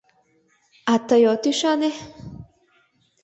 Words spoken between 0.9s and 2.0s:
—А тый от ӱшане...